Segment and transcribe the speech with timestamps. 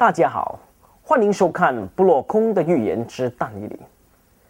[0.00, 0.58] 大家好，
[1.02, 3.74] 欢迎收看《布洛空的预言之但以理》。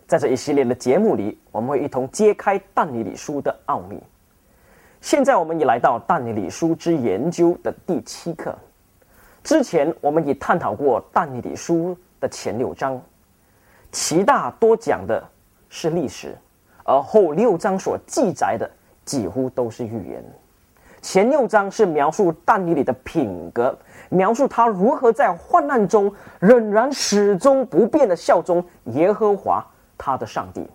[0.06, 4.00] 在这一系列的节目里，我们会一同揭开但以理书的奥秘。
[5.00, 8.56] 现在我们已来到但以理书之研究的第七课。
[9.42, 13.02] 之前我们已探讨过但以理书的前六章，
[13.90, 15.20] 其大多讲的
[15.68, 16.38] 是历史，
[16.84, 18.70] 而后六章所记载的
[19.04, 20.24] 几乎都是预言。
[21.02, 23.76] 前六章是描述但以理的品格。
[24.10, 29.64] 描述他如何在患难中仍然始终不变的效忠耶和华
[29.96, 30.68] 他的上帝，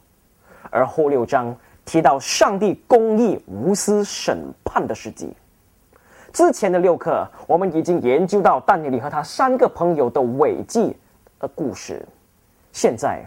[0.72, 5.32] 而后六章提到上帝公义无私审判的事迹。
[6.32, 10.96] 之前的六课我们已经研究到但尼里和他三个朋友的伟绩
[11.40, 12.06] 的故事，
[12.72, 13.24] 现在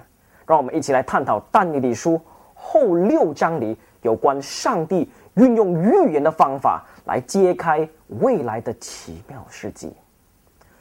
[0.47, 2.21] 让我们一起来探讨但尼里书
[2.55, 5.09] 后六章里有关上帝
[5.39, 6.85] 运用预言的方法。
[7.09, 7.89] 来揭开
[8.21, 9.91] 未来的奇妙事迹。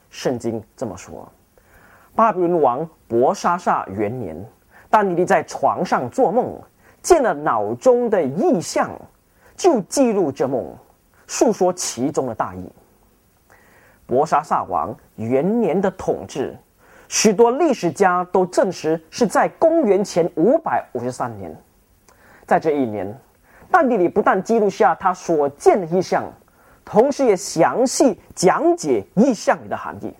[0.09, 1.25] 圣经这么说：
[2.13, 4.35] 巴比伦王伯沙撒元年，
[4.89, 6.61] 但尼利在床上做梦，
[7.01, 8.91] 见了脑中的异象，
[9.55, 10.75] 就记录这梦，
[11.27, 12.69] 述说其中的大意。
[14.05, 16.57] 伯沙撒王元年的统治，
[17.07, 21.55] 许多历史家都证实是在公元前五百五十三年，
[22.45, 23.17] 在这一年。
[23.69, 26.23] 但地里不但记录下他所见的意象，
[26.85, 30.13] 同时也详细讲解意象里的含义，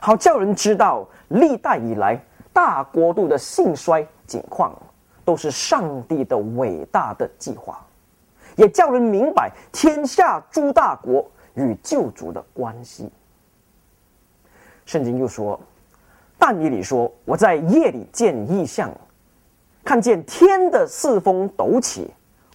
[0.00, 2.18] 好叫人知道历代以来
[2.52, 4.72] 大国度的兴衰景况，
[5.24, 7.84] 都是上帝的伟大的计划，
[8.56, 13.10] 也叫人明白天下诸大国与救主的关系。
[14.86, 15.58] 圣经又说，
[16.38, 18.90] 但以理说：“我在夜里见异象，
[19.84, 22.08] 看见天的四风抖起。”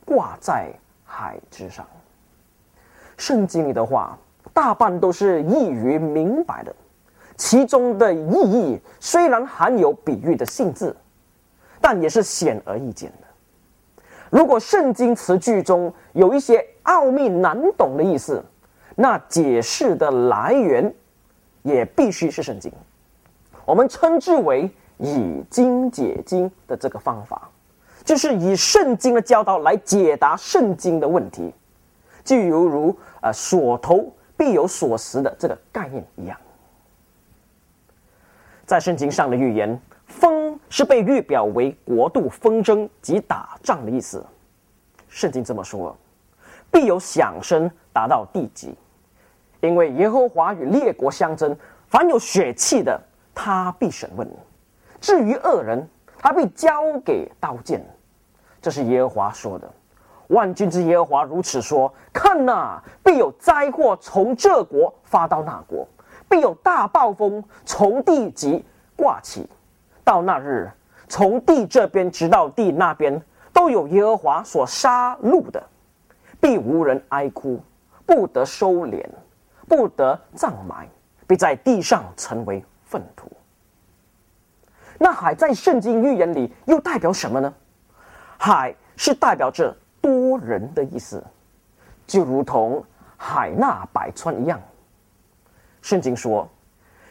[0.07, 0.71] 挂在
[1.03, 1.85] 海之上。
[3.17, 4.17] 圣经里的话，
[4.53, 6.73] 大半都是易于明白的，
[7.35, 10.95] 其中的意义虽然含有比喻的性质，
[11.81, 13.27] 但也是显而易见的。
[14.29, 18.43] 如果圣经词句中有一些奥秘难懂的意思，
[18.95, 20.93] 那解释的来源
[21.63, 22.71] 也必须是圣经。
[23.65, 27.49] 我们称之为以经解经的这个方法。
[28.07, 31.53] 就是以圣经的教导来解答圣经的问题，
[32.23, 36.39] 就犹如呃所投必有所食的这个概念一样。
[38.65, 44.25] 在圣经上的预言，风是被预表为国度纷争及打仗的意思。
[45.09, 45.93] 圣经这么说：
[46.71, 48.73] 必有响声达到地极，
[49.59, 51.53] 因为耶和华与列国相争，
[51.89, 52.97] 凡有血气的，
[53.35, 54.25] 他必审问；
[55.01, 55.85] 至于恶人，
[56.19, 57.85] 他必交给刀剑。
[58.67, 59.73] 这是耶和华说的，
[60.27, 65.87] 万军之耶和华如此说：看呐，必有灾祸从这国发到那国，
[66.27, 68.65] 必有大暴风从地极
[68.97, 69.47] 挂起。
[70.03, 70.69] 到那日，
[71.07, 73.21] 从地这边直到地那边，
[73.53, 75.63] 都有耶和华所杀戮的，
[76.41, 77.61] 必无人哀哭，
[78.05, 79.01] 不得收敛，
[79.65, 80.89] 不得葬埋，
[81.25, 83.31] 必在地上成为粪土。
[84.99, 87.53] 那海在圣经预言里又代表什么呢？
[88.37, 91.23] 海是代表着多人的意思，
[92.05, 92.83] 就如同
[93.17, 94.61] 海纳百川一样。
[95.81, 96.47] 圣经说，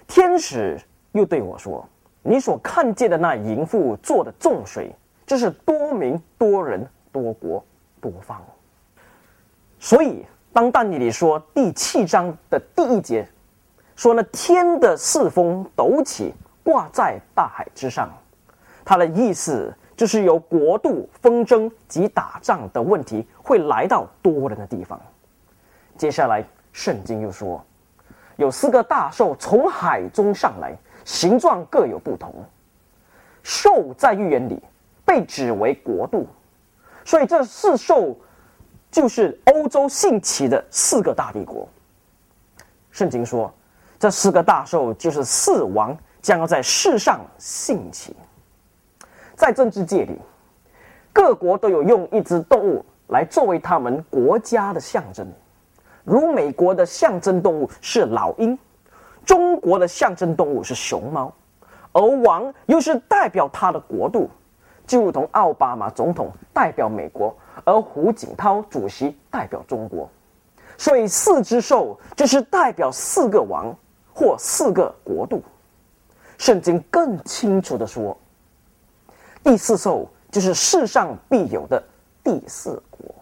[0.07, 0.81] 天使
[1.13, 1.87] 又对我说
[2.23, 4.95] ：“你所看见的那淫妇做的重水，
[5.27, 7.65] 就是多民、多人、多国、
[8.01, 8.41] 多方。”
[9.79, 13.29] 所以，当但以理说第七章的第一节
[13.95, 18.09] 说：“呢天的四风抖起，挂在大海之上。”
[18.85, 19.75] 他的意思。
[19.97, 25.01] 就是由国度纷争及打仗的问题会来到多人的地方。
[25.97, 27.65] 接下来，圣经又说，
[28.37, 32.31] 有四个大兽从海中上来，形状各有不同。
[33.43, 34.63] 兽在预言里
[35.05, 36.27] 被指为国度，
[37.05, 38.15] 所以这四兽
[38.91, 41.67] 就是欧洲兴起的四个大帝国。
[42.91, 43.51] 圣经说，
[43.99, 48.15] 这四个大兽就是四王将要在世上兴起。
[49.37, 50.19] 在政治界里，
[51.13, 55.31] 各国都有用一只动物来作为他们国家的象征。
[56.05, 58.59] 如美国的象征动物是老鹰，
[59.27, 61.31] 中国的象征动物是熊猫，
[61.93, 64.31] 而王又是代表他的国度，
[64.87, 70.09] 就如同奥巴马总统代表美国，而胡锦涛主席代表中国。
[70.79, 73.75] 所以四只兽就是代表四个王
[74.15, 75.43] 或四个国度。
[76.39, 78.17] 圣经更清楚的说。
[79.47, 81.81] 第四兽就是世上必有的
[82.25, 83.15] 第四国。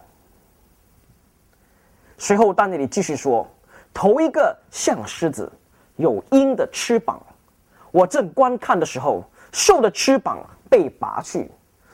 [2.17, 3.47] 随后，丹尼里继续说：
[3.93, 5.51] 头一个像狮子，
[5.97, 7.21] 有鹰的翅膀。
[7.91, 11.47] 我正观看的时候，兽的翅膀被拔去，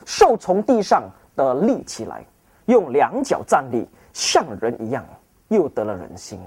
[0.06, 1.02] 兽从地上
[1.36, 2.24] 的立起来，
[2.64, 5.04] 用两脚站立，像人一样，
[5.48, 6.40] 又得了人心。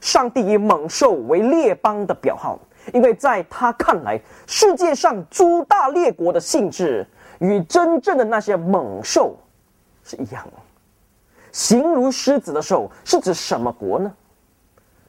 [0.00, 2.56] 上帝以猛兽为列邦的表号，
[2.92, 7.06] 因为在他看来，世界上诸大列国的性质
[7.38, 9.36] 与真正的那些猛兽
[10.04, 10.52] 是一样的。
[11.52, 14.12] 形如狮子的兽是指什么国呢？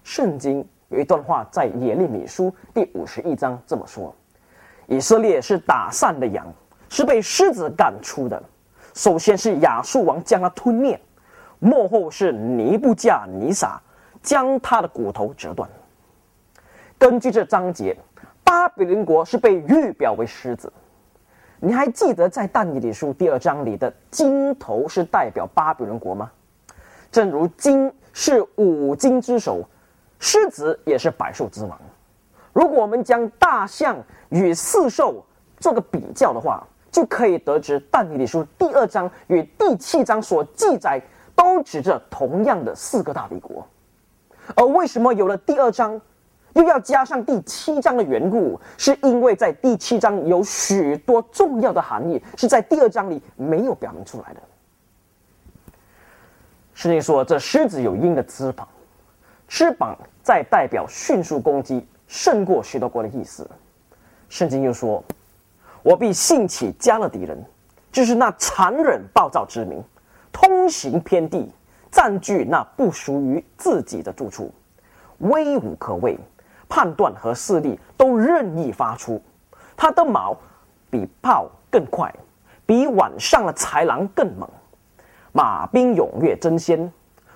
[0.04, 4.16] 圣经有一段话在耶利米书第五十一章这么说：
[4.88, 6.46] 以色列是打散的羊，
[6.90, 8.42] 是被狮子赶出的。
[8.94, 11.00] 首先是亚述王将他吞灭，
[11.60, 13.82] 幕后是尼布加尼撒。
[14.22, 15.70] 将他的骨头折断。
[17.00, 17.96] 根据这章节，
[18.44, 20.72] 巴比伦国是被预表为狮子。
[21.62, 26.30] 你还记得在但以理书第二章里的金头是代表巴比伦国吗？
[27.10, 29.64] 正如金是五金之首，
[30.20, 31.80] 狮子也是百兽之王。
[32.52, 33.96] 如果我们将大象
[34.28, 35.26] 与四兽
[35.58, 36.62] 做个比较的话，
[36.92, 41.02] 就可以得知但以理书第二章与第七章所记载
[41.34, 43.66] 都指着同样的四个大帝国。
[44.56, 46.02] 而为什么有了第二章，
[46.54, 48.60] 又要加上第七章的缘故？
[48.78, 54.42] 是因为在第七章有许多重要的含义是在第二章里没有表明出来的。
[56.74, 58.68] 圣经说，这狮子有鹰的翅膀，
[59.48, 63.50] 翅膀在代表迅速攻击，胜过许多国的意思。
[64.30, 65.04] 圣经又说，
[65.84, 67.38] 我必兴起加勒底人，
[67.92, 69.84] 就是那残忍暴躁之民，
[70.32, 71.52] 通行偏地。
[71.92, 74.54] 占据那不属于自己的住处，
[75.18, 76.16] 威武可畏，
[76.70, 79.22] 判断和势力都任意发出。
[79.76, 80.38] 他的矛
[80.90, 82.14] 比炮更快，
[82.66, 84.48] 比晚上的豺狼更猛。
[85.34, 86.90] 马兵踊跃争先，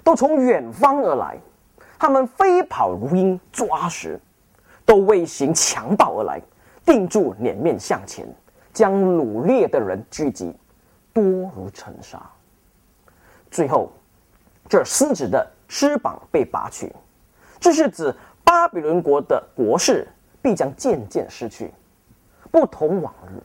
[0.03, 1.37] 都从远方而来。
[1.99, 4.17] 他们飞跑如鹰，抓食，
[4.85, 6.41] 都为行强暴而来。
[6.85, 8.25] 定住脸面向前，
[8.71, 10.55] 将掳掠的人聚集，
[11.11, 11.23] 多
[11.55, 12.21] 如尘沙。
[13.51, 13.91] 最后。
[14.69, 16.91] 这狮子的翅膀被拔去，
[17.59, 18.15] 这是指
[18.53, 20.07] 巴比伦国的国势
[20.39, 21.73] 必将渐渐失去，
[22.51, 23.41] 不同往日。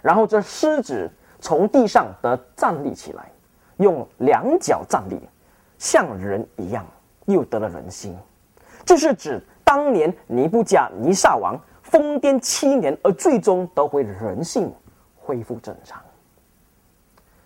[0.00, 1.10] 然后这狮子
[1.40, 3.28] 从地上得站立起来，
[3.78, 5.18] 用两脚站立，
[5.76, 6.86] 像人一样，
[7.26, 8.16] 又得了人心。
[8.84, 14.72] 这是指当年尼布甲尼撒王疯癫七年，而最终得回人性，
[15.16, 16.00] 恢复正常。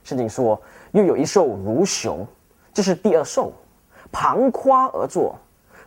[0.05, 0.61] 圣经说，
[0.93, 2.27] 又有一兽如熊。
[2.75, 3.51] 这是第二兽，
[4.13, 5.35] 旁夸而坐，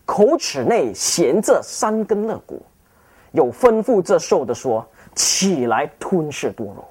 [0.10, 2.60] 口齿内衔着三根肋骨，
[3.32, 4.84] 有吩咐这兽的说
[5.14, 6.84] ：“起来吞噬多肉。”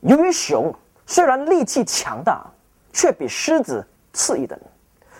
[0.00, 2.50] 由于熊虽然力气强大，
[2.94, 4.58] 却比狮子次一等，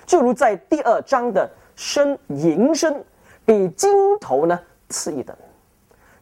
[0.07, 1.47] 就如在第二章的
[1.77, 3.05] 声吟声
[3.45, 5.37] 比金头呢次一等。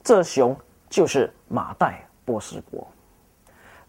[0.02, 0.56] 这熊
[0.90, 2.84] 就是马代波斯国。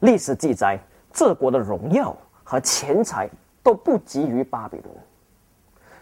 [0.01, 0.79] 历史记载
[1.11, 2.15] 这国的荣耀。
[2.49, 3.29] 和钱财
[3.61, 4.95] 都不及于巴比伦。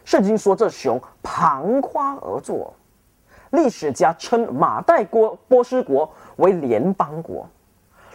[0.06, 2.74] 圣经说这熊旁夸而坐，
[3.50, 7.46] 历史家称马代国波斯国为联邦国。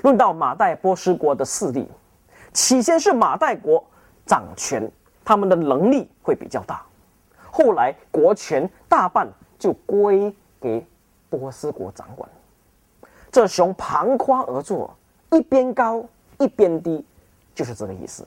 [0.03, 1.87] 论到马代波斯国的势力，
[2.55, 3.85] 起先是马代国
[4.25, 4.91] 掌权，
[5.25, 6.83] 他们的能力会比较大。
[7.51, 9.29] 后来国权大半
[9.59, 10.87] 就归给
[11.29, 12.27] 波斯国掌管。
[13.31, 14.97] 这熊旁夸而坐，
[15.33, 16.05] 一边高
[16.39, 17.05] 一边低。
[17.53, 18.27] 就是这个意思。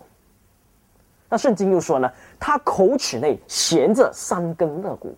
[1.33, 5.17] 那圣经又说呢，他口齿内衔着三根肋骨，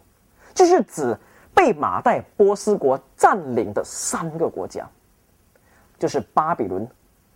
[0.54, 1.14] 就是指
[1.54, 4.90] 被马代波斯国占领的三个国家，
[6.00, 6.88] 就是巴比伦、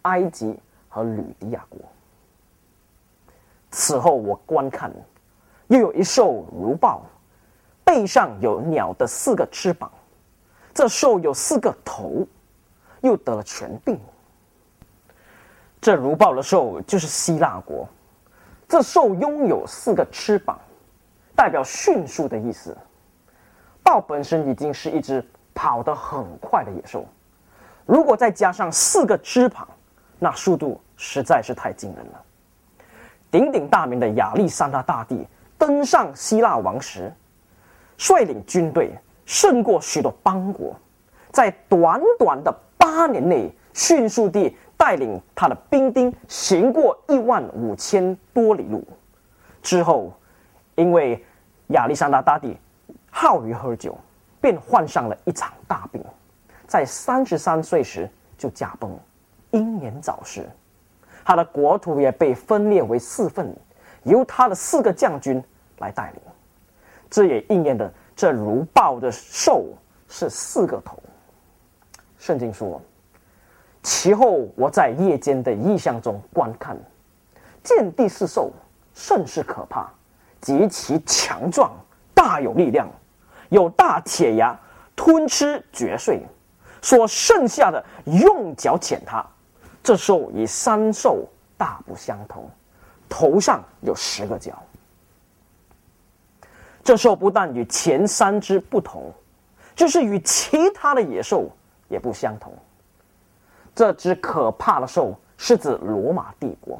[0.04, 0.58] 埃及
[0.88, 1.78] 和吕底亚国。
[3.70, 4.90] 此后我观看，
[5.68, 7.02] 又有一兽如豹，
[7.84, 9.92] 背上有鸟的四个翅膀，
[10.74, 12.26] 这兽有四个头，
[13.02, 14.00] 又得了全病。
[15.82, 17.86] 这如豹的兽就是希腊国，
[18.70, 20.58] 这兽拥有四个翅膀，
[21.36, 22.78] 代表迅速的意思。
[23.82, 27.04] 豹本身已经是一只跑得很快的野兽，
[27.88, 29.68] 如果再加上四个翅膀，
[30.20, 32.24] 那速度实在是太惊人了。
[33.32, 35.26] 鼎鼎大名的亚历山大大帝
[35.58, 37.12] 登上希腊王时，
[37.98, 38.96] 率领军队
[39.26, 40.80] 胜过许多邦国，
[41.32, 44.56] 在短短的八年内迅速地。
[44.80, 48.82] 带领他的兵丁行过一万五千多里路，
[49.62, 50.14] 之后，
[50.76, 51.22] 因为
[51.68, 52.58] 亚历山大大帝
[53.12, 53.96] 好于喝酒，
[54.40, 56.02] 便患上了一场大病，
[56.66, 58.98] 在三十三岁时就驾崩，
[59.52, 60.50] 英年早逝。
[61.26, 63.54] 他的国土也被分裂为四份，
[64.04, 65.44] 由他的四个将军
[65.80, 66.22] 来带领。
[67.10, 69.66] 这也应验了这如豹的兽
[70.08, 70.98] 是四个头。
[72.18, 72.82] 圣经说
[73.82, 76.78] ：“其后我在夜间的异象中观看，
[77.64, 78.52] 见第四兽
[78.94, 79.90] 甚是可怕，
[80.42, 81.72] 极其强壮，
[82.14, 82.90] 大有力量，
[83.50, 84.60] 有大铁牙
[84.96, 86.22] 吞吃嚼碎，
[86.82, 89.26] 所剩下的用脚舔它。
[89.82, 91.26] 这兽与三兽
[91.58, 92.50] 大不相同，
[93.08, 94.54] 头上有十个角。
[96.84, 99.12] 这兽不但与前三只不同，
[99.76, 101.50] 就是与其他的野兽。”
[101.90, 102.54] 也不相同。
[103.76, 106.80] 这只可怕的兽是指罗马帝国。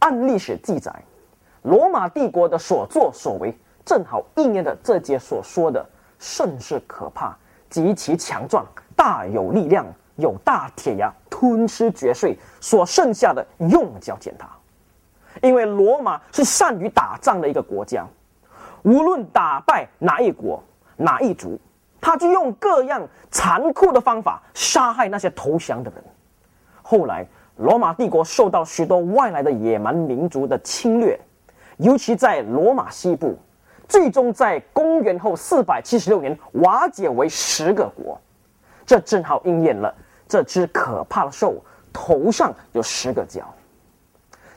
[0.00, 0.92] 按历史记载，
[1.62, 5.84] 罗马帝国的所作所为正好应验了这节所说的
[6.18, 7.36] “甚是可怕，
[7.70, 14.48] 极其强壮，大有力量，有大铁牙吞吃嚼碎，所剩下的用脚践踏。”
[15.40, 18.04] 因为罗马是善于打仗的一个国家，
[18.82, 20.62] 无论打败哪一国、
[20.96, 21.58] 哪一族。
[22.02, 26.04] 他就用各样残酷的方法杀害那些投降的人。
[26.82, 27.24] 后来，
[27.56, 31.18] 罗马帝国受到许多外来的野蛮民族的侵略，
[31.76, 33.38] 尤其在罗马西部，
[33.88, 38.20] 最终在公元后四百七十六年瓦解为十个国。
[38.84, 39.94] 这正好应验了
[40.26, 41.54] 这只可怕的兽
[41.92, 43.42] 头上有十个角。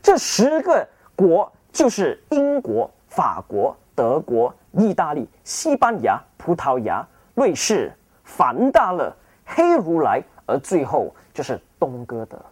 [0.02, 0.86] 这十个
[1.16, 7.08] 国就是英国、法国、德国、意大利、西班牙、葡萄牙。
[7.36, 9.16] 瑞士、梵大勒、
[9.46, 12.44] 黑如来，而最后就是东哥德。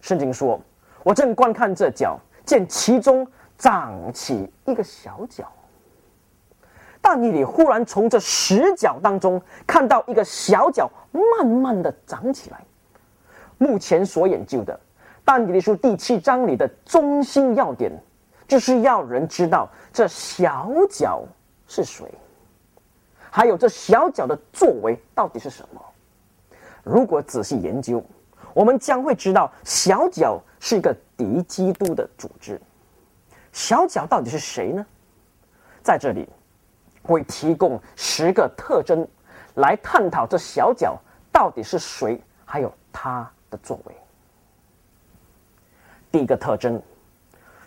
[0.00, 0.60] 圣经说
[1.02, 3.26] ：“我正观看这角，见其中
[3.58, 5.50] 长起一个小角。”
[7.02, 12.62] 但你里忽然从这十角当中看到一个小角慢慢的长起来。
[13.56, 14.74] 目前所研究的
[15.24, 17.90] 《但尼里书》第七章里的中心要点，
[18.46, 21.22] 就是要人知道这小角
[21.66, 22.04] 是谁。
[23.30, 25.80] 还有这小脚的作为到底是什么？
[26.82, 28.02] 如果仔细研究，
[28.54, 32.60] 我们将会知道小脚是一个敌基督的组织。
[33.52, 34.84] 小脚到底是谁呢？
[35.82, 36.28] 在这里
[37.02, 39.06] 会提供十个特征
[39.54, 40.98] 来探讨这小脚
[41.32, 43.94] 到底是谁，还有他的作为。
[46.10, 46.82] 第一个特征，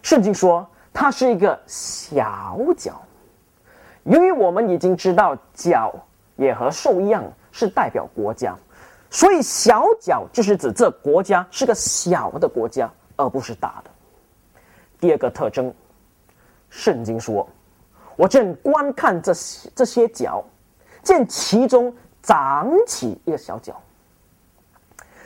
[0.01, 3.01] 圣经说他是一个小脚。
[4.03, 5.93] 由于我们已经知道角
[6.35, 8.55] 也和兽一样是代表国家，
[9.09, 13.91] 所以小角就是指这国家是个小的国家，而不是大的。
[14.99, 15.73] 第二个特征，
[16.69, 17.47] 圣经说
[18.17, 20.43] ：“我正观看这些这些角，
[21.01, 23.81] 见其中长起一个小角。”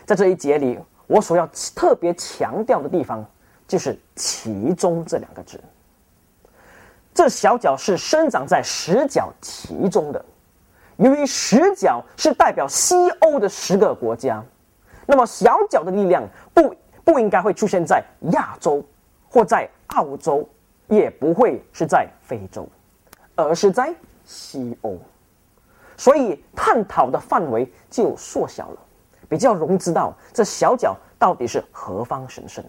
[0.05, 3.25] 在这一节里，我所要特别强调的地方
[3.67, 5.59] 就是“其中”这两个字。
[7.17, 10.23] 这小角是生长在十角其中的，
[10.97, 14.45] 由于十角是代表西欧的十个国家，
[15.07, 18.85] 那么小角的力量不不应该会出现在亚洲
[19.27, 20.47] 或在澳洲，
[20.89, 22.69] 也不会是在非洲，
[23.33, 23.91] 而是在
[24.23, 24.95] 西欧，
[25.97, 28.77] 所以探讨的范围就缩小了，
[29.27, 32.63] 比较容易知道这小角到底是何方神圣。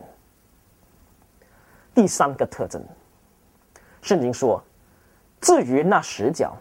[1.95, 2.83] 第三个特征。
[4.09, 4.65] 圣经说
[5.39, 6.57] ：“至于那十角，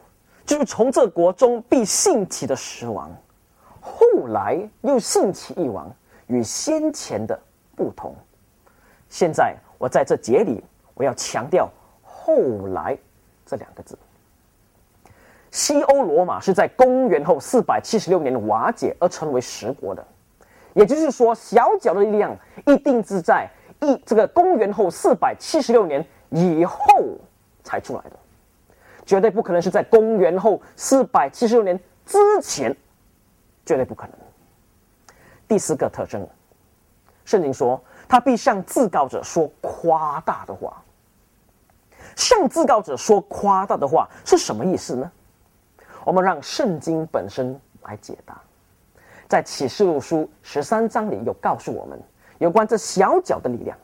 [0.45, 3.09] 就是从这国中必兴起的十王，
[3.79, 5.89] 后来又兴起一王，
[6.25, 7.39] 与先前的
[7.73, 8.13] 不同。
[9.07, 10.61] 现在我在这节里，
[10.93, 11.69] 我要强调
[12.03, 12.35] ‘后
[12.73, 12.97] 来’
[13.47, 13.97] 这两个字。
[15.49, 20.05] 西欧罗马是在公元后四百七十六年瓦解而成为十国的，
[20.73, 23.49] 也就是说，小角的力量一定是在
[23.79, 26.77] 一这个公元后四百七十六年以后。”
[27.67, 28.11] 才出来的，
[29.05, 32.73] 绝对不可能是在公元后四百七十六年之前，
[33.65, 34.13] 绝对不可能。
[35.49, 36.25] 第四个特征，
[37.25, 40.81] 圣经说他必向自告者说夸大的话。
[42.15, 45.11] 向自告者说夸大的话是什么意思呢？
[46.05, 48.41] 我们让圣经本身来解答。
[49.27, 52.01] 在启示录书十三章里有告诉我们
[52.37, 53.77] 有关这小脚的力量。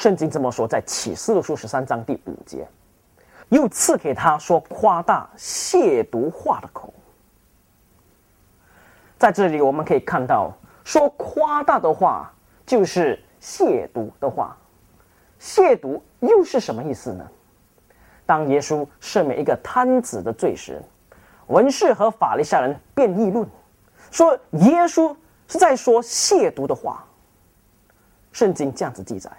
[0.00, 2.66] 圣经这么说，在启示录书十三章第五节，
[3.50, 6.90] 又赐给他说夸大亵渎话的口。
[9.18, 12.32] 在这里我们可以看到，说夸大的话
[12.64, 14.56] 就是亵渎的话。
[15.38, 17.30] 亵渎又是什么意思呢？
[18.24, 20.80] 当耶稣赦免一个贪子的罪时，
[21.48, 23.46] 文士和法利赛人便议论，
[24.10, 25.14] 说耶稣
[25.46, 27.04] 是在说亵渎的话。
[28.32, 29.30] 圣经这样子记载。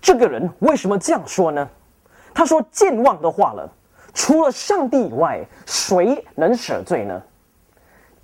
[0.00, 1.68] 这个人为什么这样说呢？
[2.32, 3.70] 他说健忘的话了，
[4.14, 7.22] 除了上帝以外，谁能舍罪呢？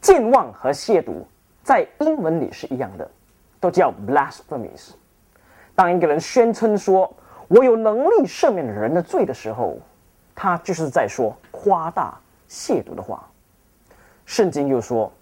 [0.00, 1.25] 健忘和亵渎
[1.62, 3.11] 在英文里是一样的，
[3.59, 4.90] 都叫 blasphemies。
[5.75, 7.12] 当一个人宣称说
[7.49, 9.76] 我有能力赦免人的罪的时候，
[10.35, 12.14] 他就是在说夸大
[12.49, 13.28] 亵渎的话。
[14.25, 15.12] 圣经又说，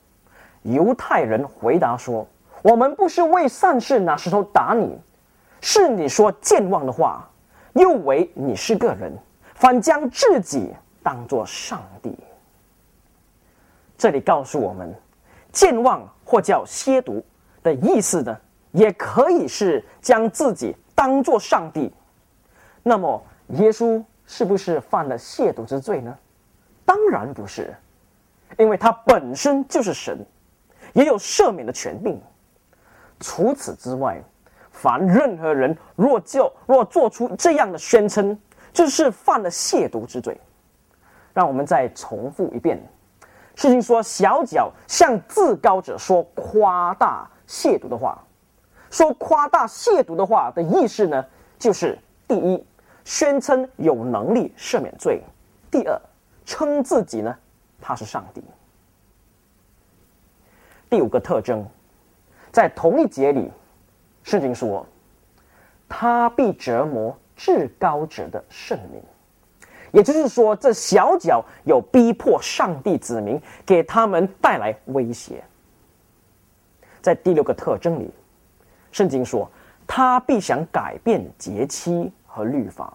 [0.62, 2.26] 犹太人回答说
[2.62, 4.98] ：“我们不是为善事拿石头打你，
[5.66, 7.26] 是你说健忘的话，
[7.72, 9.10] 又为你是个人，
[9.54, 12.14] 反将自己当作上帝。”
[13.96, 14.94] 这里告诉我们，
[15.52, 17.22] 健忘或叫亵渎
[17.62, 18.38] 的意思呢，
[18.72, 21.90] 也可以是将自己当作上帝。
[22.82, 26.14] 那么，耶稣是不是犯了亵渎之罪呢？
[26.84, 27.74] 当然不是。
[28.58, 30.18] 因为他本身就是神，
[30.92, 32.20] 也有赦免的权柄。
[33.18, 34.22] 除此之外，
[34.84, 38.38] 凡任何人若就若做出这样的宣称，
[38.70, 40.38] 就是犯了亵渎之罪。
[41.32, 42.78] 让我们再重复一遍：
[43.54, 48.22] 事情说小脚向自高者说夸大亵渎的话，
[48.90, 51.24] 说夸大亵渎的话的意思呢，
[51.58, 51.98] 就是
[52.28, 52.62] 第一，
[53.06, 55.18] 宣称有能力赦免罪；
[55.70, 55.98] 第二，
[56.44, 57.34] 称自己呢。
[57.80, 58.44] 他是上帝。
[60.90, 61.66] 第五个特征，
[62.52, 63.50] 在同一节里，
[64.24, 64.84] 圣经说
[65.88, 69.00] ：“他必折磨至高者的圣名。”
[69.92, 75.44] 也就是说，这小脚有逼迫上帝子民，给他们带来威胁。
[77.00, 78.10] 在第六个特征里，
[78.90, 79.48] 圣经说
[79.86, 82.92] ：“他必想改变节期和律法。”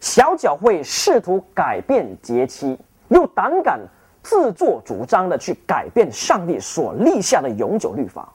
[0.00, 2.78] 小脚会试图改变节期。
[3.08, 3.78] 又胆敢
[4.22, 8.32] 自作主张的去改变上帝所立下的永久律法。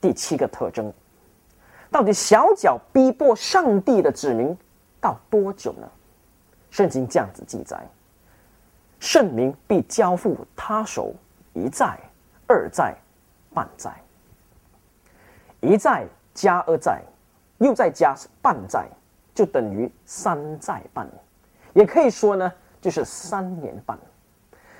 [0.00, 0.92] 第七个特征，
[1.90, 4.56] 到底小脚逼迫上帝的子民
[5.00, 5.88] 到多久呢？
[6.70, 7.80] 圣经这样子记载：
[9.00, 11.14] 圣名必交付他手
[11.54, 11.98] 一再、
[12.46, 12.94] 二再、
[13.54, 13.92] 半载。
[15.60, 17.02] 一再加二再，
[17.58, 18.88] 又再加半载，
[19.34, 21.08] 就等于三载半。
[21.74, 22.52] 也可以说呢。
[22.80, 23.98] 就是三年半，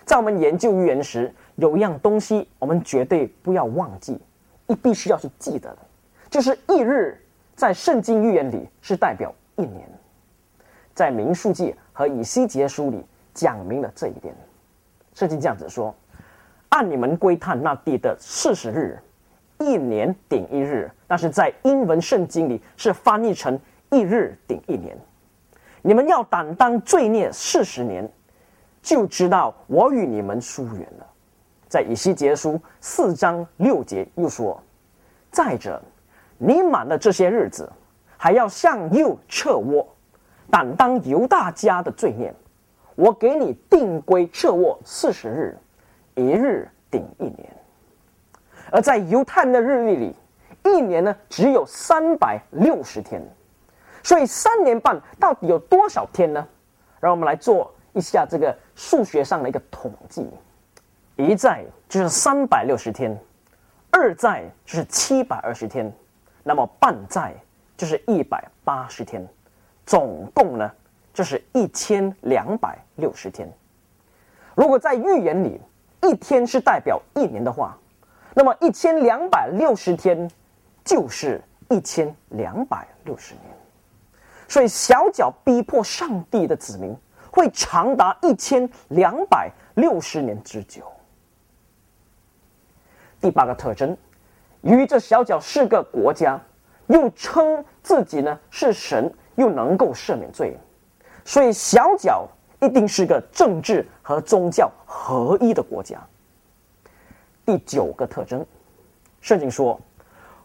[0.05, 4.17] 在我们研究预言时，有一样东西我们绝对不要忘记，
[4.69, 5.79] 一必须要去记得的，
[6.31, 7.21] 就是一日
[7.57, 9.89] 在圣经预言里是代表一年，
[10.95, 13.05] 在民数记和以西结书里
[13.35, 14.35] 讲明了这一点。
[15.15, 15.95] 圣经这样子说：
[16.69, 18.99] 按你们归探那地的四十日，
[19.59, 23.59] 一年顶一日，但是在英文圣经里是翻译成
[23.91, 24.97] 一日顶一年。
[25.81, 28.09] 你们要担当罪孽四十年，
[28.83, 31.07] 就知道我与你们疏远了。
[31.69, 34.61] 在以西结书四章六节又说
[35.31, 35.83] ：“再者，
[36.39, 37.71] 你满了这些日子，
[38.17, 39.87] 还要向右撤窝，
[40.51, 42.35] 担当犹大家的罪孽。
[42.95, 45.59] 我给你定规撤窝四十日，
[46.15, 47.57] 一日顶一年。
[48.71, 50.15] 而在犹太人的日历里，
[50.65, 53.23] 一年呢只有三百六十天。”
[54.03, 56.49] 所以三年半到底有多少天呢？
[56.99, 60.27] 让我们来做一下这个数学上的一个统计。
[61.19, 63.19] 一在就是三百六十天，
[63.91, 65.93] 二在就是七百二十天，
[66.45, 67.35] 那么半在
[67.77, 69.27] 就是一百八十天，
[69.85, 70.71] 总共呢
[71.13, 73.53] 就是一千两百六十天。
[74.55, 75.61] 如果在预言里
[76.03, 77.77] 一天是代表一年的话，
[78.33, 80.31] 那么一千两百六十天
[80.85, 83.45] 就是一千两百六十年。
[84.47, 86.97] 所以，小脚逼迫上帝的子民
[87.33, 90.81] 会长达一千两百六十年之久。
[93.21, 93.97] 第八个特征，
[94.63, 96.41] 由于这小脚是个国家，
[96.87, 100.59] 又称自己呢是神，又能够赦免罪，
[101.25, 102.29] 所以小脚
[102.61, 105.99] 一定是个政治和宗教合一的国家。
[107.45, 108.45] 第九个特征，
[109.21, 109.81] 圣经说：“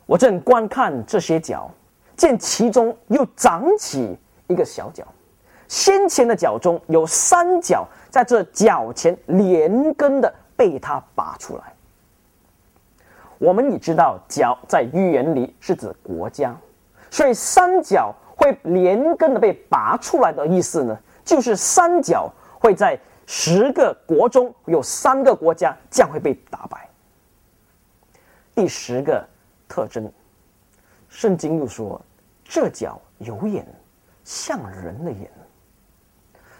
[0.05, 1.69] 我正观看这些脚。”
[2.15, 5.03] 见其中又长起一个小脚，
[5.67, 11.72] 先前的脚中有三角，在这脚前连根的被他拔出来。
[13.43, 16.58] 我们已知道，角在寓言里是指国家，
[17.12, 26.89] 所以三角会连根的被拔出来的意思呢，就是三角会在十个国中有三个国家将会被打败。
[28.56, 29.27] 第十个
[29.67, 30.10] 特征。
[31.10, 32.01] 圣经又说
[32.45, 33.67] ：“这脚有眼，
[34.23, 35.29] 像人的眼。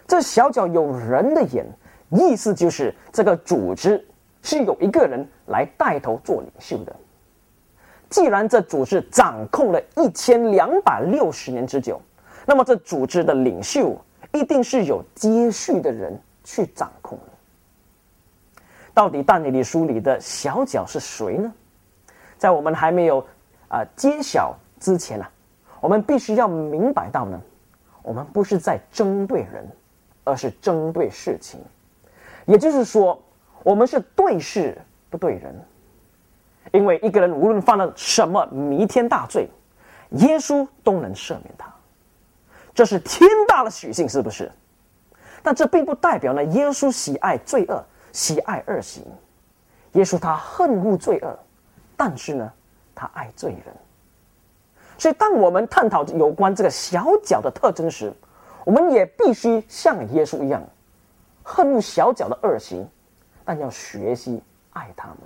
[0.06, 1.66] 这小脚有人的眼，
[2.10, 4.06] 意思就是这个组织
[4.44, 6.96] 是有一个人来带头做领袖的。
[8.10, 12.00] 既然这组织掌控了一千两百六十年之久，
[12.46, 14.00] 那么这组织的领袖
[14.32, 17.18] 一定是有接续的人去掌控
[18.94, 21.52] 到底但以理书里的小角是谁呢？
[22.38, 23.26] 在我们还没有
[23.68, 25.26] 啊揭晓之前呢，
[25.82, 27.42] 我们必须要明白到呢，
[28.04, 29.68] 我们不是在针对人，
[30.24, 31.60] 而是针对事情。
[32.46, 33.20] 也就是说，
[33.64, 34.78] 我们是对事
[35.10, 35.56] 不对人。
[36.72, 39.50] 因为一个人无论犯了什么弥天大罪，
[40.12, 41.72] 耶稣都能赦免他，
[42.74, 44.52] 这是天大的许性，是不是？
[45.44, 49.04] 但这并不代表呢，耶稣喜爱罪恶，喜爱恶行。
[49.92, 51.38] 耶稣他恨恶罪恶，
[51.98, 52.52] 但是呢，
[52.96, 53.76] 他爱罪人。
[54.98, 58.12] 所以，当我们探讨有关这个小脚的特征时，
[58.64, 60.64] 我们也必须像耶稣一样，
[61.44, 62.88] 恨恶小脚的恶行，
[63.44, 65.18] 但要学习爱他们。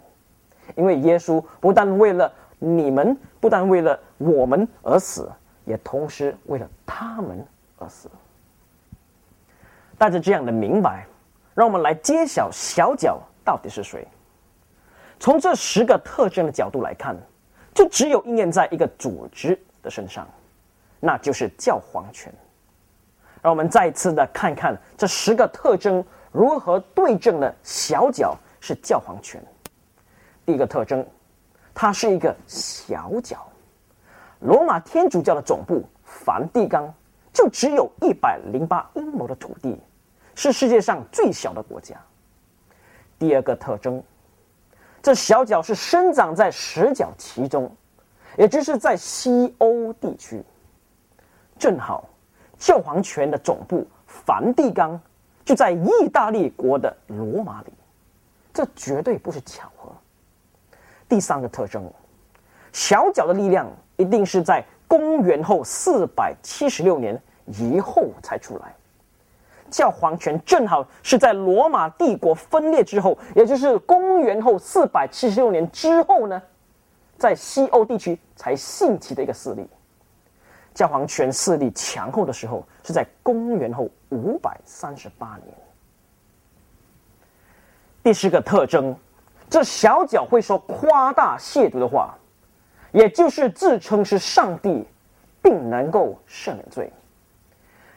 [0.76, 5.32] 因为耶稣不但为了你们，不但为了我们而死，
[5.66, 7.46] 也同时为了他们
[7.78, 8.10] 而死。
[9.98, 11.08] 带着这样的明白，
[11.56, 14.08] 让我们来揭晓小脚到底是谁。
[15.20, 17.16] 从这十个特征的角度来看，
[17.74, 20.28] 就只有应验在一个组织的身上，
[21.00, 22.32] 那就是教皇权。
[23.42, 26.04] 让我们再一次的看看这十个特征
[26.38, 29.44] 如何对证呢小脚是教皇权。
[30.46, 31.04] 第一个特征，
[31.74, 33.44] 它是一个小角。
[34.42, 36.94] 罗马天主教的总部梵蒂冈
[37.34, 39.82] 就只有一百零八英亩的土地，
[40.36, 42.00] 是世界上最小的国家。
[43.18, 44.04] 第二个特征，
[45.02, 47.76] 这小角是生长在十角其中，
[48.38, 50.44] 也就是在西欧地区。
[51.58, 52.08] 正好，
[52.60, 55.02] 教皇权的总部梵蒂冈
[55.48, 57.72] 就在意大利国的罗马里，
[58.54, 59.90] 这绝对不是巧合。
[61.08, 61.90] 第三个特征，
[62.74, 68.76] 小脚的力量一定是在公元后四百七十六年以后才出来。
[69.70, 76.44] 教皇权正好是在罗马帝国分裂之后，也就是公元后四百七十六年之后呢，
[77.18, 79.66] 在西欧地区才兴起的一个势力。
[80.78, 85.58] 教皇权势力强后的时候，是在公元后五百三十八年。
[88.04, 88.96] 第四个特征。
[89.50, 92.16] 这小脚会说夸大亵渎的话，
[92.92, 94.86] 也就是自称是上帝，
[95.42, 96.94] 并能够赦免罪。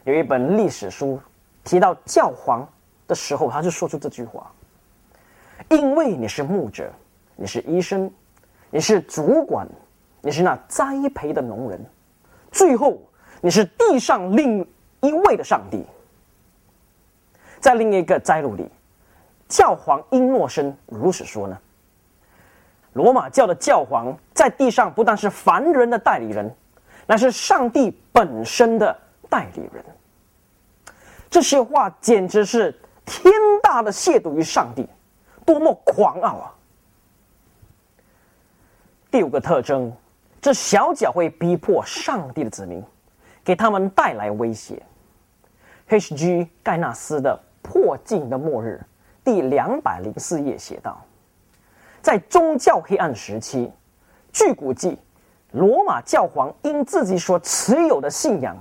[0.05, 1.21] 有一本历史书
[1.63, 2.67] 提到教皇
[3.07, 4.51] 的时候，他就说出这句话
[5.69, 6.91] ：“因为你是牧者，
[7.37, 8.11] 你是医生，
[8.71, 9.69] 你是主管，
[10.23, 11.85] 你是那栽培的农人，
[12.51, 13.01] 最后
[13.41, 14.67] 你是地上另
[15.01, 15.85] 一位的上帝。”
[17.61, 18.69] 在另一个摘录里。
[19.49, 21.59] 教皇英诺生如此说呢。
[22.93, 26.55] 罗马教的教皇在地上不但是凡人的代理人，
[27.07, 28.97] 乃是上帝本身的
[29.29, 29.85] 代理人。
[31.29, 32.73] 这些话简直是
[33.05, 33.33] 天
[33.63, 34.87] 大的亵渎于上帝，
[35.45, 36.55] 多么狂傲啊！
[39.11, 39.93] 第五个特征，
[40.41, 42.83] 这小脚会逼迫上帝的子民，
[43.45, 44.83] 给他们带来威胁。
[45.89, 46.49] H.G.
[46.63, 48.81] 盖纳斯的《破镜的末日》。
[49.23, 50.99] 第两百零四页写道，
[52.01, 53.71] 在宗教黑暗时期，
[54.33, 54.99] 据估计，
[55.53, 58.57] 罗马教皇因自己所持有的信仰，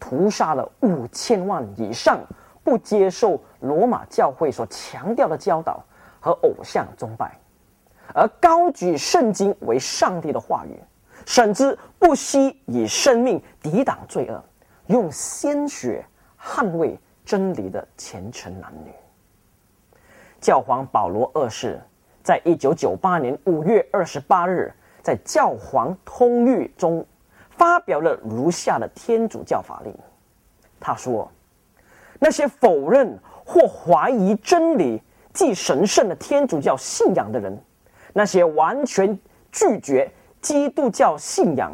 [0.00, 2.18] 屠杀了五千万以上
[2.64, 5.80] 不接受罗马教会所强调的教导
[6.18, 7.38] 和偶像崇拜，
[8.12, 10.76] 而高举圣经为上帝的话语，
[11.26, 14.44] 甚至不惜以生命抵挡罪恶，
[14.86, 16.04] 用鲜血
[16.40, 18.90] 捍卫真理的虔诚男女。
[20.40, 21.80] 教皇保罗二世
[22.22, 27.06] 在一九九八年五月二十八日在教皇通谕中
[27.50, 29.94] 发表了如下的天主教法令。
[30.80, 31.30] 他说
[32.18, 35.00] ：“那些否认或怀疑真理
[35.32, 37.56] 即神圣的天主教信仰的人，
[38.12, 39.16] 那些完全
[39.52, 40.10] 拒绝
[40.42, 41.72] 基督教信仰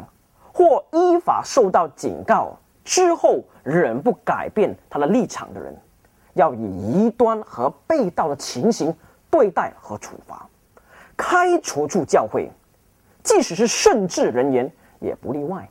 [0.53, 5.75] 或依法受到警告之后仍不改变他的立场的人。”
[6.35, 8.95] 要以异端和被盗的情形
[9.29, 10.47] 对待和处罚，
[11.17, 12.49] 开除出教会，
[13.23, 15.67] 即使是圣治人员也不例外，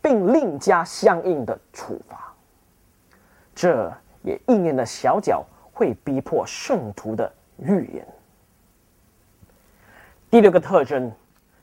[0.00, 2.32] 并另加相应的处罚。
[3.54, 8.06] 这也应验了小角会逼迫圣徒的预言。
[10.30, 11.12] 第六个特征，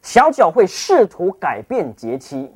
[0.01, 2.51] 小角会试图改变节期，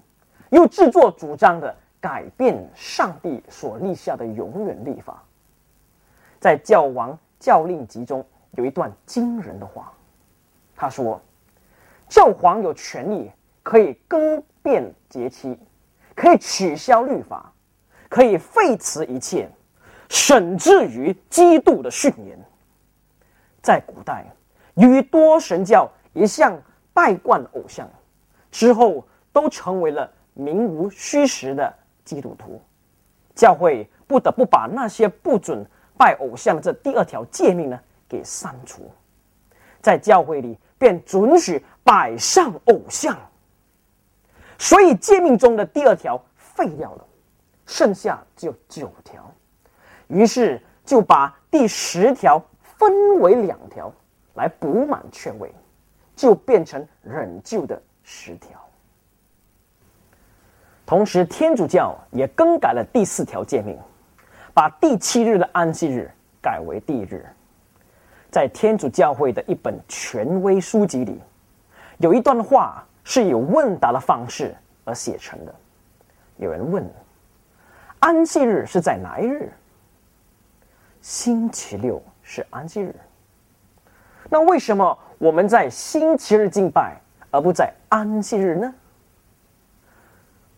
[0.50, 5.24] 又自作主张的改变上帝所立下的永远立法。
[6.40, 9.92] 在教王教令集中有一段惊人的话，
[10.76, 11.22] 他说
[12.10, 15.58] ：“教皇有权利可以更变节期，
[16.16, 17.52] 可以取消律法，
[18.10, 19.50] 可以废除一切，
[20.10, 22.38] 甚至于基督的训言。
[23.62, 24.26] 在古代，
[24.76, 26.62] 由于多神教一向
[26.94, 27.90] 拜惯偶像，
[28.52, 31.74] 之后都成为了名无虚实的
[32.06, 32.62] 基督徒，
[33.36, 35.66] 教会不得不把那些不准
[35.98, 38.92] 拜偶像这第二条诫命呢给删除，
[39.82, 43.18] 在教会里便准许摆上偶像，
[44.58, 47.06] 所以诫命中的第二条废掉了，
[47.66, 49.30] 剩下只有九条，
[50.08, 52.44] 于是就把第十条。
[52.76, 53.94] 分为两条
[54.34, 55.54] 来补满缺位，
[56.16, 58.60] 就变成忍旧的十条。
[60.86, 63.78] 同时，天主教也更改了第四条诫命，
[64.54, 67.26] 把第七日的安息日改为第日。
[68.32, 71.22] 在天主教会的一本权威书籍里，
[71.98, 75.56] 有一段话是以问答的方式而写成的。
[76.38, 76.84] 有人问：
[78.00, 79.52] 安息日是在哪一日？
[81.02, 82.02] 星期六。
[82.26, 82.96] 是安息日，
[84.34, 88.74] 那为什么我们在星期日敬拜，而不在安息日呢？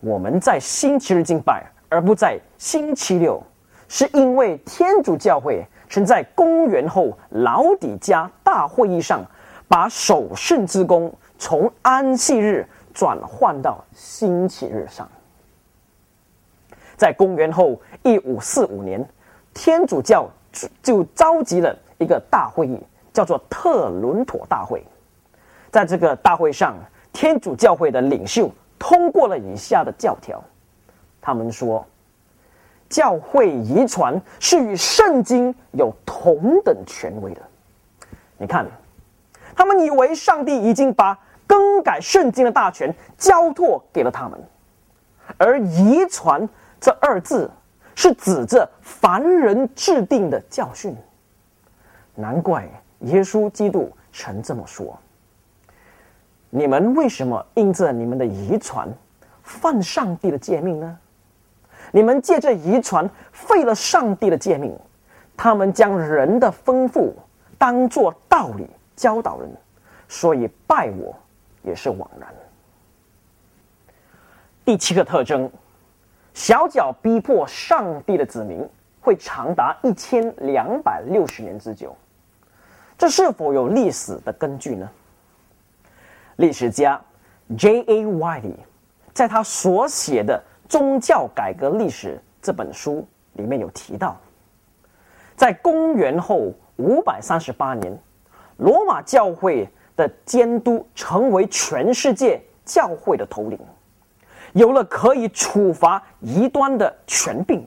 [0.00, 3.38] 我们在星期日敬拜，而不在星期六，
[3.86, 9.22] 是因为天主教会曾在公元后老底加大会议上，
[9.68, 15.06] 把守圣之功从安息日转换到星期日上。
[16.96, 19.06] 在公元后一五四五年，
[19.52, 20.26] 天主教。
[20.82, 22.80] 就召集了一个大会议，
[23.16, 24.84] 叫做特伦妥大会。
[25.70, 26.76] 在这个大会上，
[27.14, 30.44] 天主教会的领袖通过了以下的教条。
[31.22, 31.86] 他们说，
[32.90, 37.40] 教会遗传是与圣经有同等权威的。
[38.36, 38.66] 你看，
[39.54, 44.38] 他们以为上帝已经把更改圣经的大权交托给了他们，
[45.38, 46.46] 而遗传
[46.78, 47.50] 这二字。
[47.98, 50.94] 是指着凡人制定的教训，
[52.14, 52.68] 难怪
[53.00, 54.98] 耶稣基督曾这么说
[56.50, 58.88] ：“你们为什么因着你们的遗传
[59.42, 60.98] 犯上帝的诫命呢？
[61.92, 64.76] 你们借着遗传废了上帝的诫命，
[65.36, 67.14] 他们将人的丰富
[67.58, 69.50] 当作道理教导人，
[70.08, 71.14] 所以拜我
[71.62, 72.28] 也是枉然。”
[74.64, 75.50] 第七个特征。
[76.34, 78.68] 小脚逼迫上帝的子民
[79.00, 81.96] 会长达一千两百六十年之久，
[82.98, 84.90] 这是否有历史的根据呢？
[86.36, 87.00] 历史家
[87.56, 88.06] J.A.
[88.06, 88.56] Wiley
[89.12, 94.18] 在他所写的《宗教改革历史》这本书里面有提到，
[95.34, 97.98] 在公元后五百三十八年，
[98.56, 103.58] 罗马教会的监督成为全世界教会的头领。
[104.52, 107.66] 有了可以处罚异端的权柄，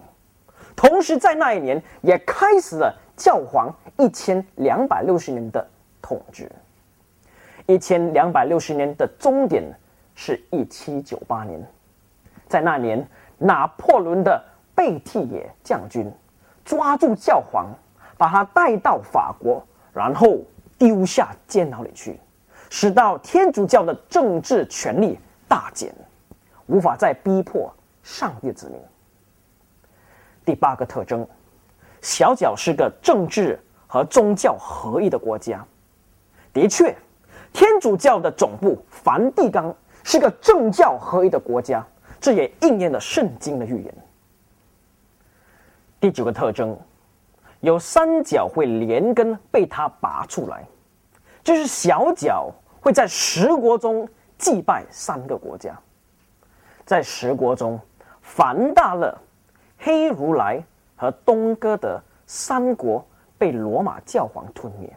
[0.76, 5.68] 同时在那一年也开始了教皇一千两百六十年的
[6.02, 6.52] 统治。
[7.68, 9.64] 一千两百六十年的终点
[10.16, 11.64] 是一七九八年，
[12.48, 13.08] 在那年，
[13.38, 16.12] 拿破仑的贝蒂野将军
[16.66, 17.68] 抓住教皇，
[18.18, 20.40] 把他带到法国，然后
[20.80, 22.20] 丢下监牢里去，
[22.72, 25.94] 使到天主教的政治权力大减。
[26.66, 28.80] 无法再逼迫上帝子民。
[30.46, 31.28] 第八个特征，
[32.02, 35.66] 小脚是个政治和宗教合一的国家。
[36.54, 36.96] 的确，
[37.52, 41.86] 天主教的总部梵蒂冈是个政教合一的国家，
[42.22, 43.94] 这也应验了圣经的预言。
[46.00, 46.78] 第九个特征，
[47.62, 50.64] 有三角会连根被他拔出来，
[51.44, 55.76] 就是小角会在十国中祭拜三个国家。
[56.86, 57.80] 在十国中，
[58.22, 59.16] 梵大勒、
[59.78, 60.64] 黑如来
[60.96, 63.06] 和东哥德三国
[63.40, 64.96] 被罗马教皇吞灭，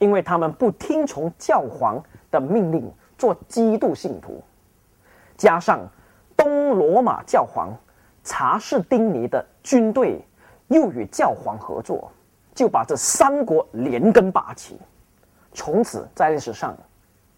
[0.00, 2.02] 因为他们不听从教皇
[2.32, 4.42] 的命令做基督信徒。
[5.36, 5.86] 加上
[6.36, 7.72] 东罗马教皇
[8.24, 10.20] 查士丁尼的军队
[10.66, 12.10] 又与教皇合作，
[12.54, 14.76] 就把这三国连根拔起，
[15.52, 16.76] 从此在历史上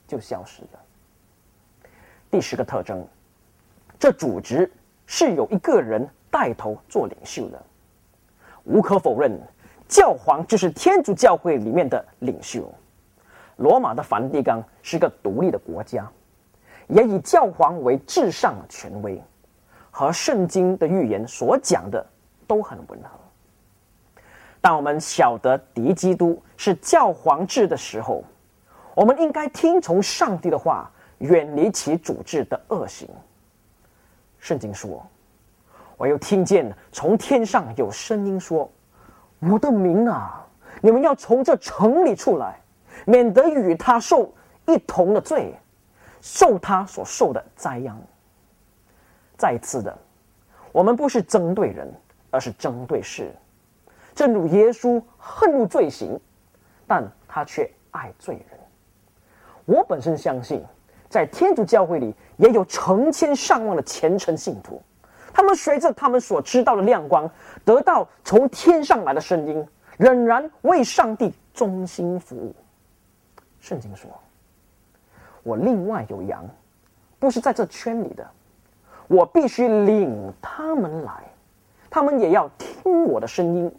[0.06, 1.90] 就消失了。
[2.30, 3.06] 第十个特征。
[3.98, 4.72] 这组织
[5.04, 7.62] 是有一个人带头做领袖的，
[8.64, 9.38] 无可否认，
[9.90, 12.72] 教皇就是天主教会里面的领袖。
[13.56, 16.08] 罗马的梵蒂冈是个独立的国家，
[16.86, 19.20] 也以教皇为至上权威，
[19.90, 22.06] 和圣经的预言所讲的
[22.46, 23.10] 都很吻合。
[24.60, 28.22] 当我们晓得敌基督是教皇制的时候，
[28.94, 33.08] 我们应该听从上帝的话，远离其主制的恶行。
[34.38, 35.04] 圣经说
[35.98, 38.70] ：“我又听见从天上有声音说
[39.40, 40.46] ：“我的民啊，
[40.80, 42.60] 你们要从这城里出来，
[43.06, 44.32] 免得与他受
[44.66, 45.54] 一同的罪，
[46.20, 47.98] 受他所受的灾殃。”
[49.36, 49.96] 再次的，
[50.70, 51.90] 我们不是针对人，
[52.30, 53.34] 而是针对事。
[54.14, 56.20] 正如耶稣恨恶罪行，
[56.86, 58.60] 但他却爱罪人。
[59.64, 60.62] 我本身相信，
[61.08, 64.82] 在天主教会里也有成千上万的虔诚信徒，
[65.32, 67.30] 他们随着他们所知道的亮光，
[67.64, 69.66] 得到从天上来的声音，
[69.98, 72.54] 仍然为上帝忠心服务。
[73.60, 74.10] 圣经说
[75.42, 76.44] ：“我另外有羊，
[77.18, 78.28] 不是在这圈里的。”
[79.08, 81.24] 我必须领他们来，
[81.90, 83.74] 他们也要听我的声音，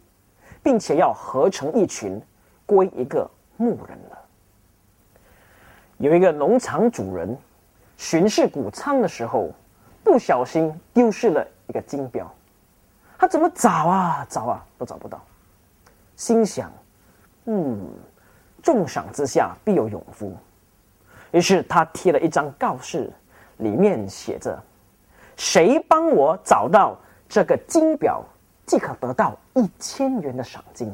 [0.61, 2.21] 并且要合成一群，
[2.65, 4.19] 归一个牧人了。
[5.99, 7.37] 有一个农场主人
[7.95, 9.49] 巡视谷仓的时候，
[10.03, 12.31] 不小心丢失了一个金表，
[13.17, 15.23] 他怎么找啊找啊都找不到，
[16.15, 16.71] 心想：
[17.45, 17.79] 嗯，
[18.61, 20.35] 重赏之下必有勇夫。
[21.31, 23.11] 于是他贴了一张告示，
[23.57, 24.61] 里面写着。
[25.37, 26.95] 谁帮我找到
[27.27, 28.23] 这个金表，
[28.65, 30.93] 即可得到一千元的赏金。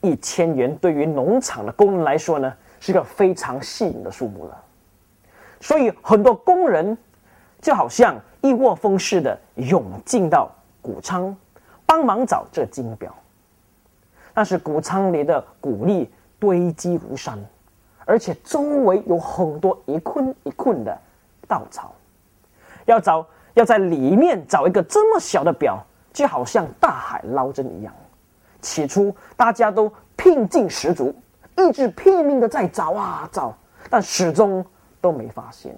[0.00, 4.64] 一千元对于农场的工人来说呢，是个非常吸引的数目了。
[5.60, 6.96] 所以很多工人
[7.60, 11.36] 就好像一窝蜂似的涌进到谷仓，
[11.84, 13.14] 帮忙找这金表。
[14.32, 17.38] 但是谷仓里的谷粒堆积如山，
[18.04, 20.96] 而且周围有很多一捆一捆的
[21.48, 21.92] 稻草。
[22.84, 27.92] 要找要在里面找一个这么小的表，就好像大海捞针一样。
[28.60, 31.14] 起初大家都拼劲十足，
[31.56, 33.52] 一直拼命的在找啊找，
[33.90, 34.64] 但始终
[35.00, 35.76] 都没发现。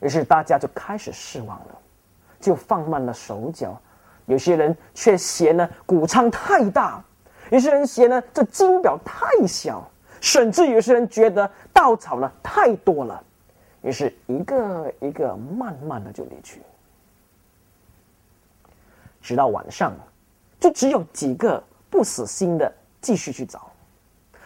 [0.00, 1.78] 于是大家就开始失望了，
[2.40, 3.80] 就放慢了手脚。
[4.26, 7.02] 有些人却嫌呢谷仓太大，
[7.50, 9.88] 有些人嫌呢这金表太小，
[10.20, 13.22] 甚至有些人觉得稻草呢太多了。
[13.82, 16.60] 于是，一个一个慢慢的就离去，
[19.22, 19.92] 直到晚上，
[20.60, 23.70] 就只有几个不死心的继续去找。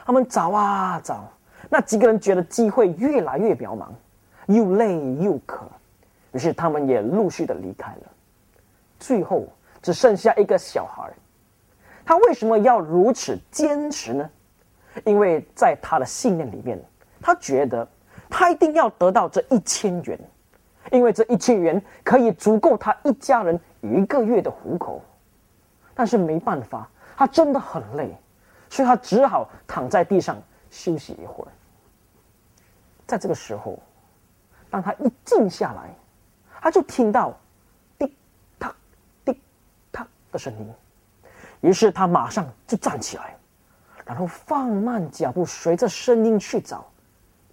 [0.06, 1.28] 他们找啊找，
[1.68, 3.88] 那几个人觉得机会越来越渺茫，
[4.46, 5.66] 又累又渴，
[6.32, 8.02] 于是他们也陆续的离开了。
[8.98, 9.46] 最后
[9.82, 11.12] 只剩下一个小孩，
[12.04, 14.30] 他为什么要如此坚持呢？
[15.04, 16.82] 因为在他的信念里面，
[17.20, 17.86] 他觉得。
[18.30, 20.18] 他一定要得到这一千元，
[20.90, 25.00] 因为这一千元可以足够他一家人一个月的糊口。
[25.94, 28.10] 但是没办法，他真的很累，
[28.70, 31.48] 所以他只好躺在地上休息一会儿。
[33.06, 33.78] 在这个时候，
[34.74, 35.94] 当他一静下来，
[36.60, 37.32] 他就听到
[37.96, 38.12] 滴
[38.58, 38.74] 答
[39.24, 39.40] 滴
[39.92, 40.68] 答的声音，
[41.60, 43.36] 于是他马上就站起来，
[44.04, 46.84] 然后放慢脚步，随着声音去找，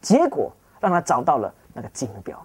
[0.01, 0.51] 结果。
[0.79, 2.43] 让他找到了那个金表，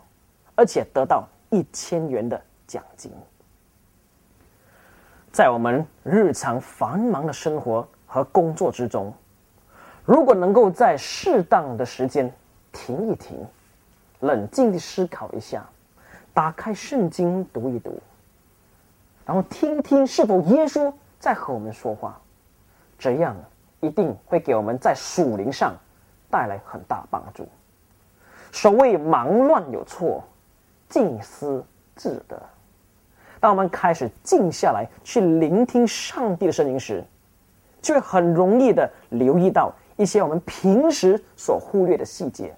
[0.54, 3.10] 而且得到一千元的奖金。
[5.32, 9.10] 在我们日常繁忙的生活和工作之中，
[10.04, 12.30] 如果能够在适当的时间
[12.72, 13.42] 停一停，
[14.20, 15.68] 冷静的思考一下，
[16.32, 17.98] 打开圣经读一读，
[19.24, 22.20] 然后听听是否耶稣在和我们说话，
[22.98, 23.36] 这样
[23.80, 25.74] 一定会给我们在属灵上
[26.30, 27.46] 带来很大帮助。
[28.52, 30.24] 所谓忙乱有错，
[30.88, 31.64] 静思
[31.94, 32.40] 自得。
[33.38, 37.04] 当我们开始静下来去聆听上帝的声音时，
[37.82, 42.56] 就会很容易的留意到一些我们平时所忽略的细节，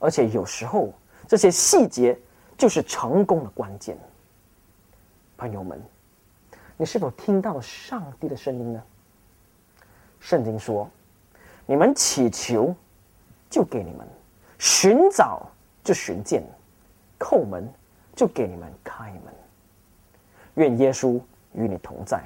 [0.00, 0.92] 而且有时候
[1.28, 2.18] 这些细节
[2.58, 3.96] 就是成功的关键。
[5.36, 5.80] 朋友们，
[6.76, 8.82] 你是否听到了上帝的声音呢？
[10.18, 10.90] 圣经说
[11.64, 12.74] ：“你们祈求，
[13.48, 14.06] 就给你们。”
[14.58, 15.48] 寻找
[15.82, 16.42] 就寻见，
[17.18, 17.66] 叩门
[18.14, 19.32] 就给你们开门。
[20.56, 21.18] 愿耶稣
[21.54, 22.22] 与你同在。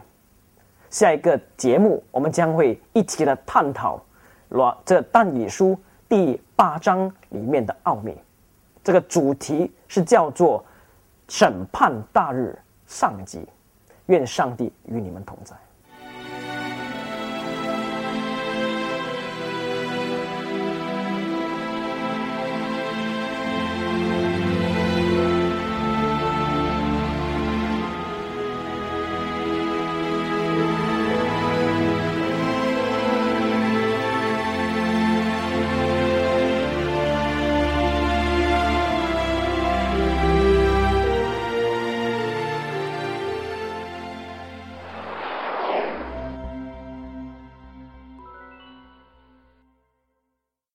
[0.91, 3.99] 下一个节目，我们将会一起来探讨
[4.49, 5.71] 《罗这但以书》
[6.09, 8.17] 第八章里面的奥秘。
[8.83, 10.65] 这个主题是叫做
[11.29, 13.47] “审判大日上集”。
[14.07, 15.57] 愿上帝与你们同在。